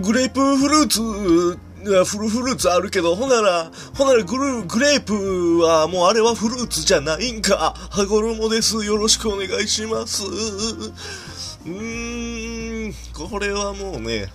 [0.00, 1.00] グレープフルーツ、
[2.04, 7.74] フルフルーツあるけど、ほなら、ほならグルグレープはもうあれはフルーツじゃないんか。
[7.90, 8.84] 羽衣です。
[8.84, 10.24] よろしくお願いします。
[10.24, 14.32] うーん、これはもうね、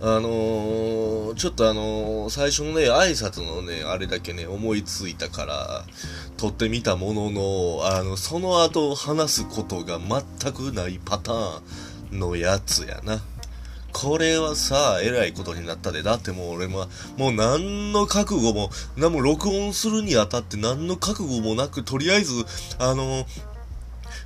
[0.00, 5.84] あのー、ちょっとあのー、最初のね、挨拶のね、あれだけね、思いついたから、
[6.36, 11.60] 撮ってみたものの、あの、その後話すことが全くないパター
[12.12, 13.20] ンのやつやな。
[13.92, 16.02] これはさ、えらいことになったで。
[16.02, 22.32] だってもう俺も、もう何の覚悟も、何も録音するにあたって何の覚悟もなく、とりあえず、
[22.78, 23.26] あの、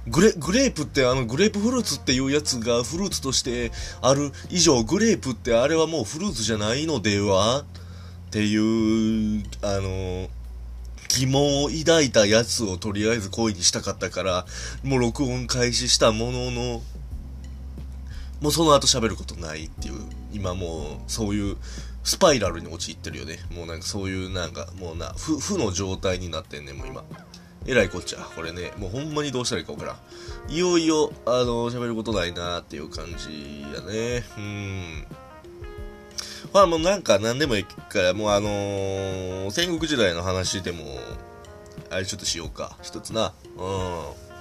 [0.09, 7.65] グレ、グレープってあのグレープフルーツっていうやつがフルーツとしてある以上、グレープってあれはもうフルーツじゃないのではっ
[8.31, 10.29] ていう、あの、
[11.09, 14.47] 疑問を抱いたやつをとりあえず恋にしたかったから、
[14.83, 16.83] もう録音開始したものの、
[18.43, 19.95] もうその後喋ることないっていう、
[20.33, 21.57] 今もうそういう
[22.05, 23.39] スパイラルに陥ってるよね。
[23.55, 27.05] もうなんかそういうなんかもうな、負、負の状態になってんねもう今。
[27.65, 28.19] えらいこっちゃ。
[28.19, 30.53] これね、もうほんまにどうしたらいいかわからん。
[30.53, 34.25] いよいよ、あの、喋ることないなーっていう感じやね。
[34.37, 35.07] うん。
[36.53, 40.99] まあもうなんか何でもいいから、もうあのー、戦国時代の話でも、
[41.91, 42.77] あれちょっとしようか。
[42.83, 43.33] 一つな。
[43.57, 44.32] うん。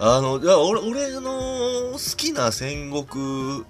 [0.00, 3.64] あの、いや俺、俺の好きな戦国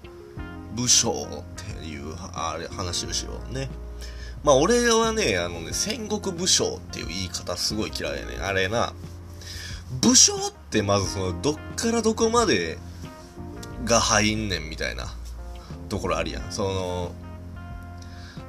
[0.75, 1.45] 武将っ
[1.81, 3.71] ていう、あれ、話をしようね。
[4.45, 8.37] まあ俺はね、あのね、戦国武将っていう言い方すごい嫌いやね。
[8.43, 8.93] あれな、
[10.03, 12.79] 武将ってまずその、どっからどこまで
[13.87, 15.07] が入んねんみたいな
[15.89, 16.53] ところあるやん。
[16.53, 17.13] その、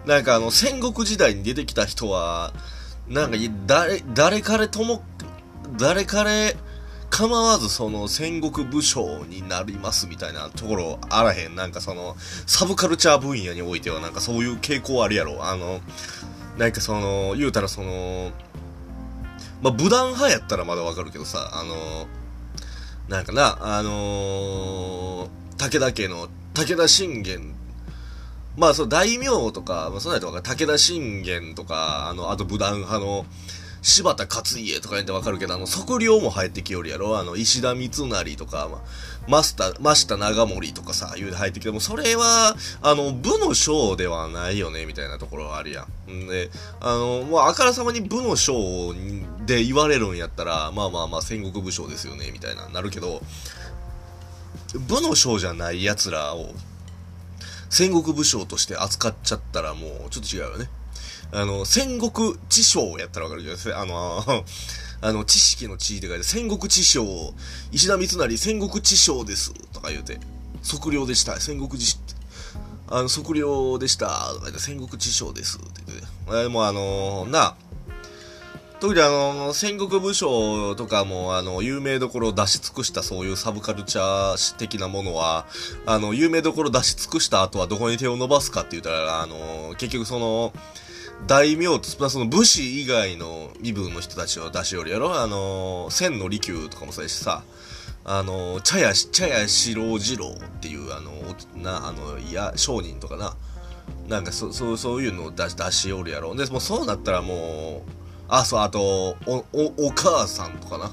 [0.06, 2.54] なんかあの、戦国時代に出てきた人は、
[3.08, 5.02] なんか、誰、誰彼とも、
[5.78, 6.58] 誰彼、
[7.10, 11.56] 構わずその戦国武将になりますみたいなところあらへん。
[11.56, 15.46] なんかその、サブカルチャー分野においてはなんかそういう傾向あるやろ。
[15.46, 15.82] あの、
[16.58, 18.32] なんかその、言うたらその、
[19.62, 22.08] まあ、武断派やったらまだわかるけどさ、あの、
[23.08, 27.56] なんかな、あのー、武田家の武田信玄
[28.58, 33.26] まあ、そう、大名とか、まあ、そんなやとか、武田信玄とか、あの、あと武断派の、
[33.82, 38.82] 柴田勝家とか言ってわかるけど、あの、測量も入ってきよるやろあの、石田三成とか、まあ、
[39.28, 46.12] マスター、真下長森とかさ、言うて入ってきて、もそれは、あの、部の将ではないよね、みたいなところはあるやん。
[46.12, 46.50] んで、
[46.82, 48.94] あの、もうあからさまに部の将
[49.46, 53.22] で言われるんやったら、まあまあまあ戦国武将ですよね、みたいな、なるけど、
[54.88, 56.54] 部の将じゃない奴らを、
[57.70, 60.70] 戦国武将として扱っちゃったらもう、ちょっと違うよね。
[61.32, 63.82] あの、戦国知将やったらわかるじゃないですか。
[63.82, 64.24] あの、
[65.02, 67.34] あの、知識の知って書いて、戦国知将、
[67.72, 70.20] 石田三成戦国知将です、とか言うて、
[70.64, 71.98] 測量でした、戦国知、
[72.88, 77.56] あの、測量でした、とか言て、戦国知将です、って言って、えもあの、な、
[78.80, 85.46] 特にあの、戦国武将とかも、あの、有名どころを出し尽くしたそういうサブカルチャー的なものは、
[85.86, 90.54] あの、有名どころ出し尽くした後はどこに手を伸ばすかって言ったら、あの、結局その、
[91.28, 97.44] 大名と、プラスの武士以外の身分の人たちを出しよるやろあのー、千の利休とかもそうやしさ、
[98.06, 103.36] あのー、茶屋、茶屋四郎次郎っていう、あのー、な、あの、いや、商人とかな、
[104.08, 106.36] なんかそ、そう、そういうのを出し、出しおるやろ。
[106.36, 107.92] で、もうそうなったらもう、
[108.28, 110.92] あ、そう、あと、お、お、お母さんとかな。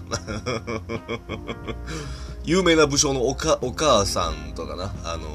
[2.44, 5.28] 有名な武将のおか、お母さんとかな、あの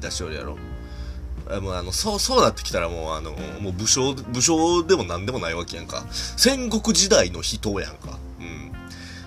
[0.00, 0.56] 出しおるやろ。
[1.60, 6.04] もうあの、そう、そうなってきたらもうあの、もう武将、武将でも何でもないわけやんか。
[6.10, 8.18] 戦国時代の人やんか。
[8.40, 8.72] うん。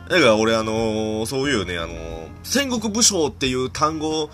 [0.10, 1.94] だから俺あの、そういうね、あの、
[2.44, 4.30] 戦国武将っていう単語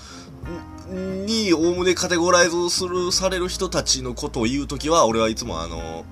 [1.26, 6.06] に、おおむねカテゴライズする、される人たちのことを言うときは、俺はいつもあの、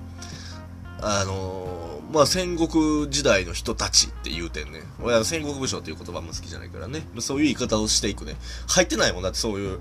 [1.02, 4.82] あのまあ、戦国時代の人たちって言うてんね。
[5.00, 7.02] 俺は戦国武将っていう言葉も好きじゃないからね。
[7.20, 8.34] そういう言い方をしていくね。
[8.68, 9.78] 入ってないもんだってそういう、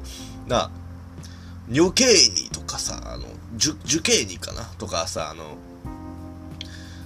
[0.47, 0.69] な、
[1.69, 3.25] 女系にとかさ、あの、
[3.55, 4.63] 受、受刑にかな？
[4.77, 5.57] とかさ、あの、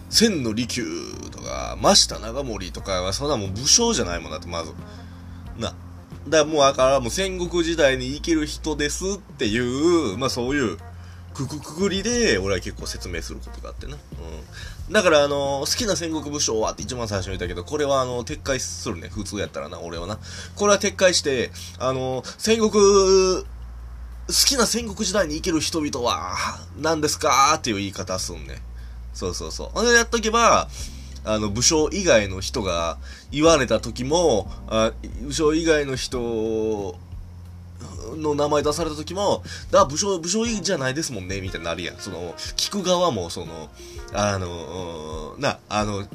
[0.09, 0.85] 千の利休
[1.31, 4.71] とか、真下長森とかは、そんなもう武将じゃないもんだって、まず。
[5.57, 5.69] な。
[5.69, 5.77] だか
[6.29, 10.77] らもう、だからもう戦国時代に生きる人ですっていう、まあそういう、
[11.33, 13.95] くくくくりで、俺は結構説明することがあってな。
[13.95, 14.93] うん。
[14.93, 19.09] だから、あの、好きな戦国武将はって一番最初に言ったけど、これはあの、撤回するね。
[19.09, 20.19] 普通やったらな、俺はな。
[20.55, 23.43] これは撤回して、あの、戦国
[24.27, 26.35] 好きな戦国時代に生きる人々は、
[26.79, 27.55] 何ですか？
[27.57, 28.61] っていう言い方すんね。
[29.13, 29.69] そうそうそう。
[29.73, 30.69] ほんでやっとけば、
[31.25, 32.97] あの、武将以外の人が
[33.31, 34.91] 言われた時も、あ
[35.21, 36.97] 武将以外の人
[38.15, 41.97] の名前出された時も、だ、武将、武将いいじゃないですもんね、みたいになるやん。
[41.97, 43.69] その、聞く側も、その、
[44.13, 46.07] あの、な、あの、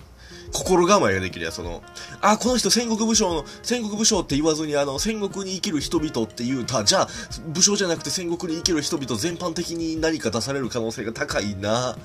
[0.52, 1.82] 心構えができるやその、
[2.20, 7.08] あ、この人戦国武将の、戦国武将って言わずに、あの、戦国に生きる人々って言うた、じゃあ、
[7.48, 11.96] 武将じゃなくて戦国に生きる人々全般的に何か出される可能性が高いな、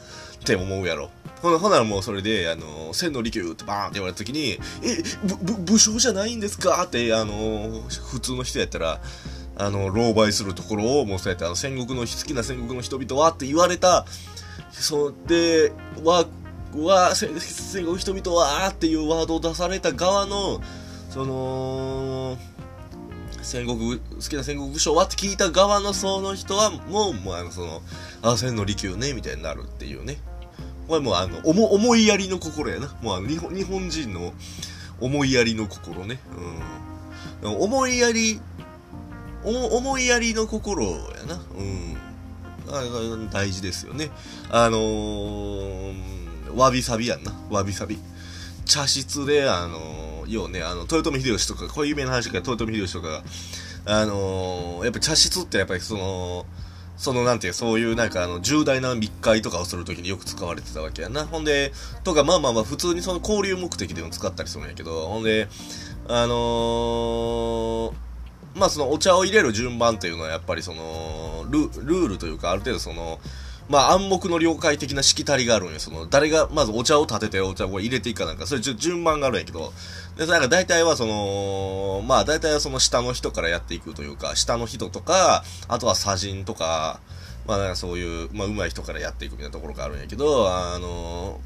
[0.43, 1.09] って思うやろ。
[1.41, 9.01] ほな、ほならもうそれで、あの、千利休ってバーンって言われた時に、え、ぶ、武将じゃないんですかって、あの、普通の人やったら、
[9.55, 14.05] あの、狼狽するところを、もうそうやって、あの、戦国の、好きな戦国の人々はって言われた、
[14.71, 15.71] そうで、
[16.03, 16.25] は、
[16.75, 20.61] は、戦国人々はっていうワードを出された側の、
[21.09, 22.37] その、
[23.41, 27.81] 戦国、好きな戦国武将はって聞いた側のその人は、もう、もうあの、その、
[28.21, 30.17] あ、千利休ね、みたいになるっていうね。
[30.87, 32.95] これもうあの、思、思いやりの心やな。
[33.01, 34.33] もうあの、日本、日本人の
[34.99, 36.19] 思いやりの心ね。
[37.41, 37.55] うん。
[37.61, 38.39] 思いやり、
[39.43, 40.91] 思いやりの心や
[41.27, 41.41] な。
[41.57, 41.97] うん。
[43.29, 44.09] 大事ですよね。
[44.49, 46.22] あのー
[46.55, 47.33] わびさびやんな。
[47.49, 47.97] わびさび。
[48.65, 53.23] 茶室で、あの、要ね、あの、豊臣秀吉とか、こういう有名な話から豊臣秀吉とかが、
[53.85, 56.45] あのやっぱ茶室ってやっぱりその、
[56.95, 61.25] そのなんていう、そういうなんかあの、重大な密会とかをするときによく使われてたわけやな。
[61.25, 61.73] ほんで、
[62.03, 65.49] とかまあまあまあ普通にその交流目的でも使ったりするんやけど、ほんで、
[66.07, 67.93] あのー、
[68.55, 73.19] まあそのお茶を入れる順番っていうのはやっぱりそのル、ルールというかある程度その、
[73.69, 75.79] まあ暗黙の了解的なしきたりがあるんよ。
[75.79, 79.73] その、誰が、まずお茶を立ててお茶を入れていくかなんか、それ順番があるんやけど、
[80.17, 86.99] で、なんか大体はその、まあ大体はその下の人からやっていくというか、下の人とか、あとは砂人とか、
[87.47, 91.39] まあなんかそういう、まあ上手い人からやっていくみたいなところがあるんやけど、あの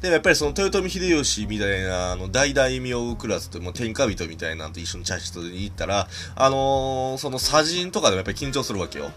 [0.00, 9.10] でもやっぱりその豊臣秀吉みたいな、あの、大大名クラスともう天下人みたいなんと一緒に茶室に行ったら、あのー、その砂人とかでもやっぱり緊張するわけよ。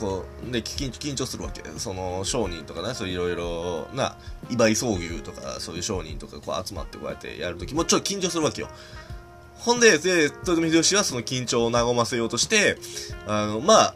[0.00, 4.16] こうで緊緊張するわけその商人とかねそういろいろな
[4.50, 8.68] 伊倍宗牛とかそういう商人とかこう集まってこうやってやるときもちょっと緊張するわけよ
[9.58, 12.76] ほんでで豊臣秀吉はその緊張を和ませようとして
[13.26, 13.94] あのまあ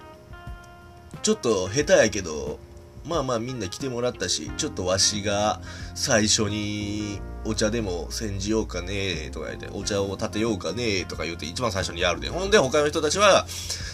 [1.22, 2.58] ちょっと下手やけど
[3.06, 5.60] まあまあみんな来てもらったしちょっとわしが
[5.94, 12.28] 最初にお茶でも煎じようかねとか言って、お茶を立てようかねとか言って一番最初にやるで。
[12.28, 13.46] ほんで他の人たちは、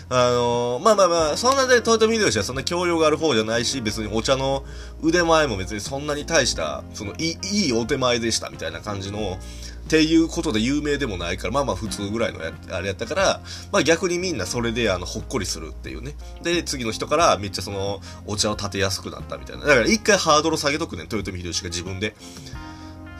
[0.09, 4.65] あのー、まあまあまあ、そんなで、豊臣秀吉はそんな教養がある方じゃないし、別にお茶の
[5.03, 9.39] 腕前も別にそんなに大した、その、いい、いお手前でしたみたいな感じの、
[9.85, 12.41] っていうことで有名でもないから、まあまあ普通ぐらいの
[12.71, 13.41] あれやったから、
[13.71, 16.15] まあ逆にみんなそれであの、ほっこりするっていうね。
[16.43, 19.67] で、次の人からめっちゃその、お茶を立てやすくなったみたいな。
[19.67, 22.15] だから一回ハードル下げとくね、豊臣秀吉が自分で。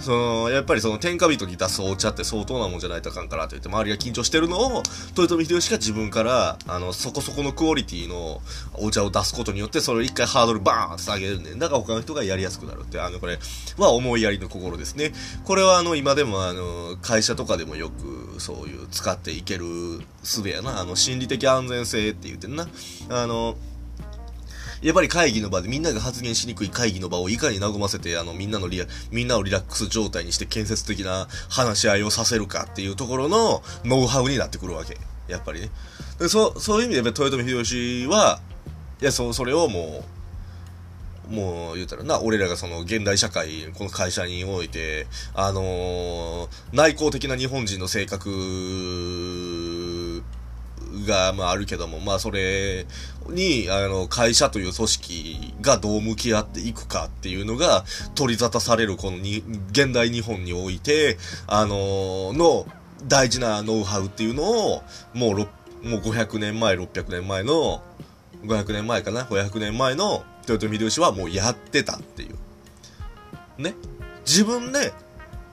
[0.01, 4.83] その、やっぱりその天下人に出すお茶って相当なもんじゃないとあかんからと言って周りが緊張してるのを、
[5.17, 8.43] 豊臣秀吉が自分から、あの、そこそこのクオリティの
[8.75, 13.39] お茶を出すことによって、それを一回ハードルバーンって下げるんで、だから他の人がやりやすくなるって、あの、これ
[13.79, 15.13] は思いやりの心ですね。
[15.45, 19.65] これはあの、今でもあの、会社とかでもよくそういう使っていける
[20.23, 20.81] 術やな。
[20.81, 22.69] あの、心理的安全性って言ってんな。
[23.09, 23.57] あの、
[24.85, 34.99] やっぱり会議の場でみんなが発言しにくい会議の場をいかに和ませて、あの、みんなのリア、みんなをリラックス状態にして建設的な話し合いをさせるかっていうところのノウハウになってくるわけ。
[35.27, 35.71] やっぱりね。
[36.19, 38.41] でそう、そういう意味で、豊臣秀吉は、
[39.01, 40.05] いや、そう、それをも
[41.31, 48.29] う、もう言うたらな、俺らがその現代社会、この会社において、あのー、内向的な日本人の性格
[51.07, 52.87] が、まあ、あるけども、まあ、それ
[53.29, 57.85] に、あの、会社という組織がどう向き合っていくかっていうのが、
[58.15, 62.67] 取り沙汰される、このに、現代日本において、あのの、
[63.07, 64.83] 大事なノウハウっていうのを、
[65.13, 65.39] もう、
[65.87, 67.83] もう500年前、600年前の、
[68.45, 72.29] 500年前かな ?500 年前の豊臣秀吉はもうやってたってい
[73.59, 73.63] う。
[73.63, 73.75] ね。
[74.27, 74.93] 自分で、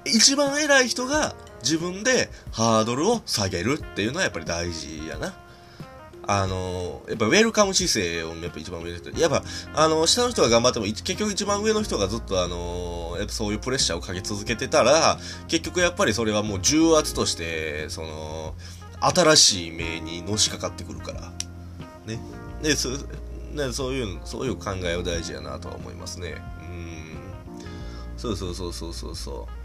[0.06, 5.34] 一番偉い人が自分でハードルを下げるっていうのはやっぱり大事やな。
[6.28, 9.10] あの、やっぱウェルカム姿勢をやっぱ一番上の人。
[9.12, 9.44] やっぱ、
[9.76, 18.56] あの、下の人が頑張っても、結局一番上の人がずっとあの、やっぱそういうプレッシャーをかけ続けてたら、結局やっぱりそれはもう重圧として、その、
[19.02, 21.34] 新しい目にのしかかってくるから。
[22.06, 22.20] ね。
[22.62, 26.36] で、そね、そういう、そういう考えは大事やなとは思いますね。
[26.62, 27.18] うん。
[28.16, 29.61] そうそうそうそうそうそう。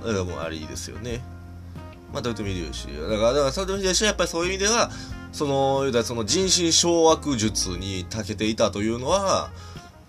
[0.00, 1.20] だからもうありですよね。
[2.12, 2.86] まあ、豊臣秀吉。
[2.88, 4.90] だから、豊臣秀吉はやっぱりそういう意味では、
[5.32, 9.50] その、その人心掌握術に長けていたというのは、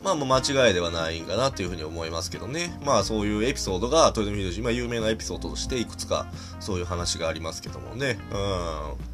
[0.03, 1.25] まあもう間違いではないん。
[1.25, 2.75] かなというふうに思いますけどね。
[2.83, 6.25] まあそういうエピソードが、豊臣秀吉今有名なエピソードとしていくつか
[6.59, 8.17] そういう話がありますけどもね。
[8.31, 9.11] うん。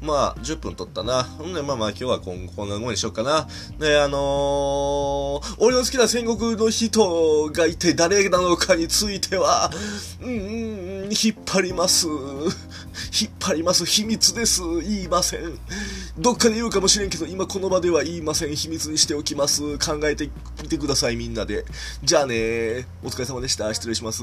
[0.00, 1.24] まあ、10分撮ったな。
[1.24, 3.48] ほんで、まあまあ今日はこんこんなもんにしよっかな。
[3.78, 9.70] で、あのー、俺の好きな戦国の人がいて誰なのかについては、
[10.20, 12.06] うん、うん、引っ張ります。
[12.08, 13.86] 引っ張ります。
[13.86, 14.62] 秘密です。
[14.82, 15.58] 言いません。
[16.18, 18.54] どっかで言うかもしれんけど、今この場では言いません。
[18.54, 19.78] 秘密にしておきます。
[19.78, 20.30] 考えて
[20.62, 21.64] みてください、みんなで。
[22.02, 23.72] じゃあねお疲れ様でした。
[23.72, 24.22] 失礼します。